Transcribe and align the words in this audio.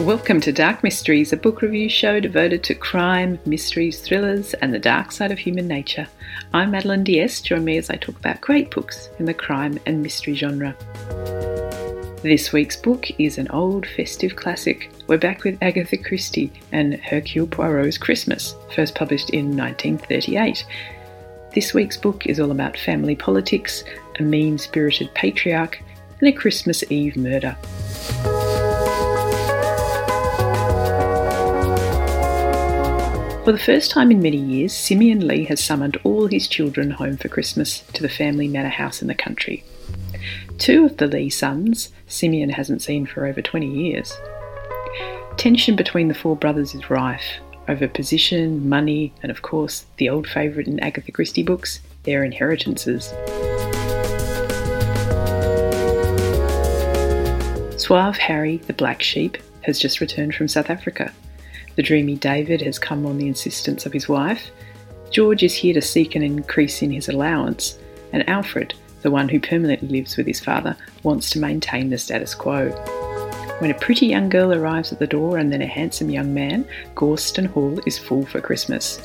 Welcome 0.00 0.40
to 0.42 0.52
Dark 0.52 0.84
Mysteries, 0.84 1.32
a 1.32 1.36
book 1.36 1.60
review 1.60 1.88
show 1.88 2.20
devoted 2.20 2.62
to 2.64 2.74
crime, 2.76 3.36
mysteries, 3.44 4.00
thrillers, 4.00 4.54
and 4.54 4.72
the 4.72 4.78
dark 4.78 5.10
side 5.10 5.32
of 5.32 5.40
human 5.40 5.66
nature. 5.66 6.06
I'm 6.54 6.70
Madeline 6.70 7.02
Diaz. 7.02 7.40
Join 7.40 7.64
me 7.64 7.78
as 7.78 7.90
I 7.90 7.96
talk 7.96 8.16
about 8.16 8.40
great 8.40 8.70
books 8.70 9.08
in 9.18 9.24
the 9.24 9.34
crime 9.34 9.76
and 9.86 10.00
mystery 10.00 10.36
genre. 10.36 10.76
This 12.22 12.52
week's 12.52 12.76
book 12.76 13.06
is 13.18 13.38
an 13.38 13.48
old 13.48 13.88
festive 13.88 14.36
classic. 14.36 14.88
We're 15.08 15.18
back 15.18 15.42
with 15.42 15.58
Agatha 15.60 15.96
Christie 15.96 16.52
and 16.70 16.94
Hercule 16.94 17.48
Poirot's 17.48 17.98
Christmas, 17.98 18.54
first 18.76 18.94
published 18.94 19.30
in 19.30 19.56
1938. 19.56 20.64
This 21.54 21.74
week's 21.74 21.96
book 21.96 22.24
is 22.26 22.38
all 22.38 22.52
about 22.52 22.78
family 22.78 23.16
politics, 23.16 23.82
a 24.20 24.22
mean 24.22 24.58
spirited 24.58 25.12
patriarch, 25.14 25.82
and 26.20 26.28
a 26.28 26.32
Christmas 26.32 26.84
Eve 26.88 27.16
murder. 27.16 27.56
For 33.48 33.52
the 33.52 33.58
first 33.58 33.90
time 33.90 34.10
in 34.10 34.20
many 34.20 34.36
years, 34.36 34.74
Simeon 34.74 35.26
Lee 35.26 35.46
has 35.46 35.64
summoned 35.64 35.96
all 36.04 36.26
his 36.26 36.46
children 36.46 36.90
home 36.90 37.16
for 37.16 37.28
Christmas 37.28 37.80
to 37.94 38.02
the 38.02 38.08
family 38.10 38.46
manor 38.46 38.68
house 38.68 39.00
in 39.00 39.08
the 39.08 39.14
country. 39.14 39.64
Two 40.58 40.84
of 40.84 40.98
the 40.98 41.06
Lee 41.06 41.30
sons, 41.30 41.90
Simeon 42.06 42.50
hasn't 42.50 42.82
seen 42.82 43.06
for 43.06 43.24
over 43.24 43.40
20 43.40 43.66
years. 43.66 44.12
Tension 45.38 45.76
between 45.76 46.08
the 46.08 46.14
four 46.14 46.36
brothers 46.36 46.74
is 46.74 46.90
rife 46.90 47.38
over 47.68 47.88
position, 47.88 48.68
money, 48.68 49.14
and 49.22 49.30
of 49.30 49.40
course, 49.40 49.86
the 49.96 50.10
old 50.10 50.28
favourite 50.28 50.68
in 50.68 50.78
Agatha 50.80 51.10
Christie 51.10 51.42
books, 51.42 51.80
their 52.02 52.24
inheritances. 52.24 53.14
Suave 57.80 58.18
Harry, 58.18 58.58
the 58.58 58.74
black 58.74 59.00
sheep, 59.00 59.38
has 59.62 59.78
just 59.78 60.02
returned 60.02 60.34
from 60.34 60.48
South 60.48 60.68
Africa 60.68 61.14
the 61.78 61.82
dreamy 61.84 62.16
David 62.16 62.60
has 62.62 62.76
come 62.76 63.06
on 63.06 63.18
the 63.18 63.28
insistence 63.28 63.86
of 63.86 63.92
his 63.92 64.08
wife. 64.08 64.50
George 65.12 65.44
is 65.44 65.54
here 65.54 65.72
to 65.72 65.80
seek 65.80 66.16
an 66.16 66.24
increase 66.24 66.82
in 66.82 66.90
his 66.90 67.08
allowance. 67.08 67.78
And 68.12 68.28
Alfred, 68.28 68.74
the 69.02 69.12
one 69.12 69.28
who 69.28 69.38
permanently 69.38 69.86
lives 69.86 70.16
with 70.16 70.26
his 70.26 70.40
father, 70.40 70.76
wants 71.04 71.30
to 71.30 71.38
maintain 71.38 71.88
the 71.88 71.96
status 71.96 72.34
quo. 72.34 72.70
When 73.60 73.70
a 73.70 73.78
pretty 73.78 74.06
young 74.06 74.28
girl 74.28 74.52
arrives 74.52 74.92
at 74.92 74.98
the 74.98 75.06
door 75.06 75.38
and 75.38 75.52
then 75.52 75.62
a 75.62 75.68
handsome 75.68 76.10
young 76.10 76.34
man, 76.34 76.66
Gorston 76.96 77.46
Hall 77.46 77.78
is 77.86 77.96
full 77.96 78.26
for 78.26 78.40
Christmas. 78.40 79.00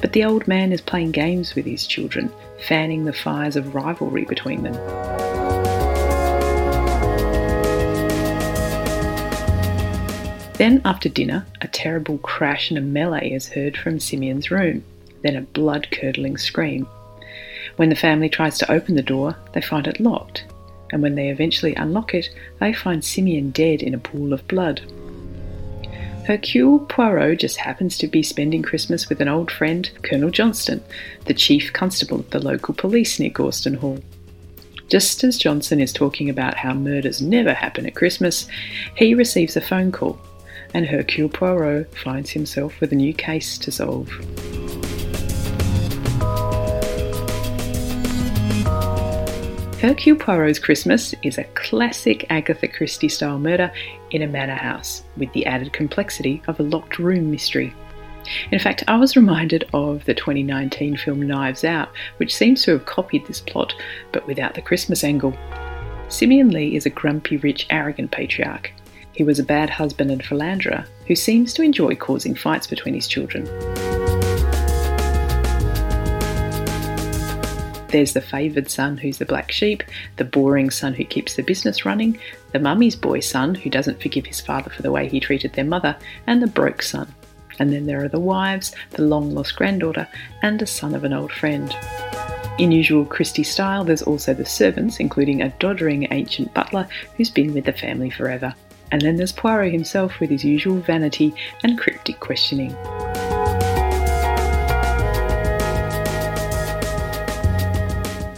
But 0.00 0.12
the 0.12 0.24
old 0.24 0.48
man 0.48 0.72
is 0.72 0.80
playing 0.80 1.12
games 1.12 1.54
with 1.54 1.66
his 1.66 1.86
children, 1.86 2.32
fanning 2.66 3.04
the 3.04 3.12
fires 3.12 3.54
of 3.54 3.76
rivalry 3.76 4.24
between 4.24 4.64
them. 4.64 5.15
Then, 10.58 10.80
after 10.86 11.10
dinner, 11.10 11.44
a 11.60 11.68
terrible 11.68 12.16
crash 12.18 12.70
and 12.70 12.78
a 12.78 12.80
melee 12.80 13.30
is 13.30 13.50
heard 13.50 13.76
from 13.76 14.00
Simeon's 14.00 14.50
room, 14.50 14.84
then 15.20 15.36
a 15.36 15.42
blood 15.42 15.88
curdling 15.90 16.38
scream. 16.38 16.88
When 17.76 17.90
the 17.90 17.94
family 17.94 18.30
tries 18.30 18.56
to 18.58 18.72
open 18.72 18.94
the 18.94 19.02
door, 19.02 19.36
they 19.52 19.60
find 19.60 19.86
it 19.86 20.00
locked, 20.00 20.46
and 20.92 21.02
when 21.02 21.14
they 21.14 21.28
eventually 21.28 21.74
unlock 21.74 22.14
it, 22.14 22.30
they 22.58 22.72
find 22.72 23.04
Simeon 23.04 23.50
dead 23.50 23.82
in 23.82 23.92
a 23.92 23.98
pool 23.98 24.32
of 24.32 24.48
blood. 24.48 24.80
Hercule 26.26 26.78
Poirot 26.88 27.38
just 27.38 27.58
happens 27.58 27.98
to 27.98 28.06
be 28.06 28.22
spending 28.22 28.62
Christmas 28.62 29.10
with 29.10 29.20
an 29.20 29.28
old 29.28 29.50
friend, 29.50 29.90
Colonel 30.02 30.30
Johnson, 30.30 30.82
the 31.26 31.34
chief 31.34 31.70
constable 31.74 32.20
of 32.20 32.30
the 32.30 32.40
local 32.40 32.72
police 32.72 33.20
near 33.20 33.30
Gorston 33.30 33.76
Hall. 33.76 33.98
Just 34.88 35.22
as 35.22 35.36
Johnson 35.36 35.80
is 35.80 35.92
talking 35.92 36.30
about 36.30 36.56
how 36.56 36.72
murders 36.72 37.20
never 37.20 37.52
happen 37.52 37.84
at 37.84 37.94
Christmas, 37.94 38.46
he 38.94 39.12
receives 39.12 39.54
a 39.54 39.60
phone 39.60 39.92
call 39.92 40.18
and 40.76 40.84
Hercule 40.84 41.30
Poirot 41.30 41.90
finds 41.96 42.28
himself 42.28 42.82
with 42.82 42.92
a 42.92 42.96
new 42.96 43.14
case 43.14 43.56
to 43.56 43.72
solve. 43.72 44.10
Hercule 49.80 50.16
Poirot's 50.16 50.58
Christmas 50.58 51.14
is 51.22 51.38
a 51.38 51.44
classic 51.54 52.26
Agatha 52.28 52.68
Christie 52.68 53.08
style 53.08 53.38
murder 53.38 53.72
in 54.10 54.20
a 54.20 54.26
manor 54.26 54.54
house, 54.54 55.02
with 55.16 55.32
the 55.32 55.46
added 55.46 55.72
complexity 55.72 56.42
of 56.46 56.60
a 56.60 56.64
locked 56.64 56.98
room 56.98 57.30
mystery. 57.30 57.72
In 58.50 58.58
fact, 58.58 58.84
I 58.86 58.98
was 58.98 59.16
reminded 59.16 59.64
of 59.72 60.04
the 60.04 60.12
2019 60.12 60.98
film 60.98 61.22
Knives 61.22 61.64
Out, 61.64 61.88
which 62.18 62.36
seems 62.36 62.62
to 62.64 62.72
have 62.72 62.84
copied 62.84 63.26
this 63.26 63.40
plot, 63.40 63.72
but 64.12 64.26
without 64.26 64.54
the 64.54 64.60
Christmas 64.60 65.04
angle. 65.04 65.34
Simeon 66.08 66.50
Lee 66.50 66.76
is 66.76 66.84
a 66.84 66.90
grumpy, 66.90 67.38
rich, 67.38 67.66
arrogant 67.70 68.10
patriarch, 68.10 68.74
he 69.16 69.24
was 69.24 69.38
a 69.38 69.44
bad 69.44 69.70
husband 69.70 70.10
and 70.10 70.22
philanderer 70.22 70.84
who 71.06 71.16
seems 71.16 71.54
to 71.54 71.62
enjoy 71.62 71.96
causing 71.96 72.34
fights 72.34 72.66
between 72.66 72.94
his 72.94 73.08
children. 73.08 73.44
There's 77.88 78.12
the 78.12 78.20
favoured 78.20 78.70
son 78.70 78.98
who's 78.98 79.16
the 79.16 79.24
black 79.24 79.50
sheep, 79.50 79.82
the 80.16 80.24
boring 80.24 80.68
son 80.68 80.92
who 80.92 81.04
keeps 81.04 81.34
the 81.34 81.42
business 81.42 81.86
running, 81.86 82.18
the 82.52 82.58
mummy's 82.58 82.94
boy 82.94 83.20
son 83.20 83.54
who 83.54 83.70
doesn't 83.70 84.02
forgive 84.02 84.26
his 84.26 84.40
father 84.40 84.68
for 84.68 84.82
the 84.82 84.92
way 84.92 85.08
he 85.08 85.18
treated 85.18 85.54
their 85.54 85.64
mother, 85.64 85.96
and 86.26 86.42
the 86.42 86.46
broke 86.46 86.82
son. 86.82 87.12
And 87.58 87.72
then 87.72 87.86
there 87.86 88.04
are 88.04 88.08
the 88.08 88.20
wives, 88.20 88.74
the 88.90 89.02
long 89.02 89.34
lost 89.34 89.56
granddaughter, 89.56 90.06
and 90.42 90.60
a 90.60 90.66
son 90.66 90.94
of 90.94 91.04
an 91.04 91.14
old 91.14 91.32
friend. 91.32 91.74
In 92.58 92.70
usual 92.70 93.06
Christie 93.06 93.44
style, 93.44 93.82
there's 93.82 94.02
also 94.02 94.34
the 94.34 94.44
servants, 94.44 95.00
including 95.00 95.40
a 95.40 95.48
doddering 95.58 96.06
ancient 96.10 96.52
butler 96.52 96.86
who's 97.16 97.30
been 97.30 97.54
with 97.54 97.64
the 97.64 97.72
family 97.72 98.10
forever. 98.10 98.54
And 98.92 99.02
then 99.02 99.16
there's 99.16 99.32
Poirot 99.32 99.72
himself 99.72 100.20
with 100.20 100.30
his 100.30 100.44
usual 100.44 100.78
vanity 100.78 101.34
and 101.62 101.78
cryptic 101.78 102.20
questioning. 102.20 102.76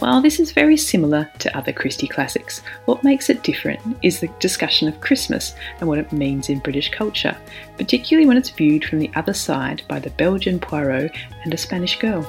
While 0.09 0.22
this 0.22 0.41
is 0.41 0.53
very 0.53 0.78
similar 0.78 1.28
to 1.41 1.54
other 1.54 1.70
Christie 1.70 2.09
classics, 2.09 2.62
what 2.86 3.04
makes 3.04 3.28
it 3.28 3.42
different 3.42 3.81
is 4.03 4.20
the 4.20 4.31
discussion 4.41 4.88
of 4.88 5.03
Christmas 5.03 5.54
and 5.81 5.88
what 5.88 5.98
it 5.98 6.12
means 6.12 6.48
in 6.48 6.60
British 6.60 6.91
culture, 6.91 7.36
particularly 7.76 8.26
when 8.26 8.38
it's 8.38 8.48
viewed 8.48 8.86
from 8.86 9.00
the 9.00 9.10
other 9.16 9.34
side 9.34 9.82
by 9.86 9.98
the 9.98 10.09
Belgian 10.10 10.59
Poirot 10.59 11.15
and 11.44 11.53
a 11.53 11.59
Spanish 11.59 11.98
girl. 11.98 12.26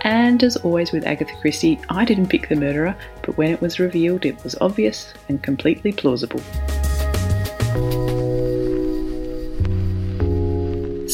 And 0.00 0.42
as 0.42 0.56
always 0.56 0.90
with 0.90 1.06
Agatha 1.06 1.36
Christie, 1.40 1.80
I 1.90 2.04
didn't 2.04 2.28
pick 2.28 2.48
the 2.48 2.56
murderer, 2.56 2.96
but 3.22 3.36
when 3.36 3.52
it 3.52 3.60
was 3.60 3.78
revealed, 3.78 4.26
it 4.26 4.42
was 4.42 4.56
obvious 4.60 5.14
and 5.28 5.40
completely 5.42 5.92
plausible. 5.92 6.42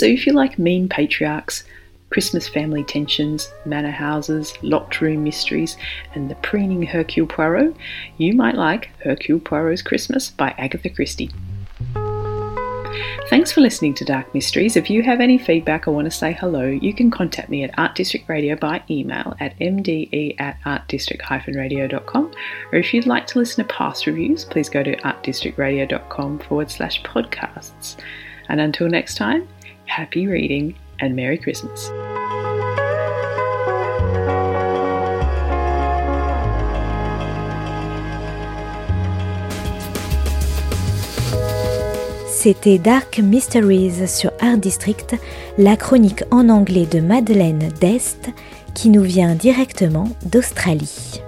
So 0.00 0.06
if 0.06 0.26
you 0.26 0.32
like 0.32 0.58
mean 0.58 0.88
patriarchs, 0.88 1.62
Christmas 2.08 2.48
family 2.48 2.82
tensions, 2.84 3.52
manor 3.66 3.90
houses, 3.90 4.54
locked 4.62 5.02
room 5.02 5.22
mysteries, 5.22 5.76
and 6.14 6.30
the 6.30 6.36
preening 6.36 6.82
Hercule 6.84 7.26
Poirot, 7.26 7.76
you 8.16 8.32
might 8.32 8.54
like 8.54 8.88
Hercule 9.04 9.40
Poirot's 9.40 9.82
Christmas 9.82 10.30
by 10.30 10.54
Agatha 10.56 10.88
Christie. 10.88 11.30
Thanks 13.28 13.52
for 13.52 13.60
listening 13.60 13.92
to 13.92 14.06
Dark 14.06 14.32
Mysteries. 14.32 14.74
If 14.74 14.88
you 14.88 15.02
have 15.02 15.20
any 15.20 15.36
feedback 15.36 15.86
or 15.86 15.90
want 15.90 16.06
to 16.06 16.10
say 16.10 16.32
hello, 16.32 16.64
you 16.64 16.94
can 16.94 17.10
contact 17.10 17.50
me 17.50 17.62
at 17.62 17.78
Art 17.78 17.94
District 17.94 18.26
Radio 18.26 18.56
by 18.56 18.82
email 18.88 19.36
at 19.38 19.58
mde 19.58 20.34
at 20.40 20.58
artdistrict-radio.com. 20.62 22.32
Or 22.72 22.78
if 22.78 22.94
you'd 22.94 23.06
like 23.06 23.26
to 23.26 23.38
listen 23.38 23.66
to 23.66 23.70
past 23.70 24.06
reviews, 24.06 24.46
please 24.46 24.70
go 24.70 24.82
to 24.82 24.96
artdistrictradio.com 24.96 26.38
forward 26.38 26.70
slash 26.70 27.02
podcasts. 27.02 27.98
And 28.48 28.62
until 28.62 28.88
next 28.88 29.16
time, 29.16 29.46
happy 29.90 30.26
reading, 30.26 30.74
and 31.00 31.14
Merry 31.14 31.38
Christmas. 31.38 31.90
C'était 42.28 42.78
Dark 42.78 43.18
Mysteries 43.18 44.08
sur 44.08 44.30
Art 44.40 44.56
District, 44.56 45.14
la 45.58 45.76
chronique 45.76 46.24
en 46.30 46.48
anglais 46.48 46.86
de 46.86 47.00
Madeleine 47.00 47.68
Dest 47.80 48.30
qui 48.74 48.88
nous 48.88 49.02
vient 49.02 49.34
directement 49.34 50.08
d'Australie. 50.24 51.20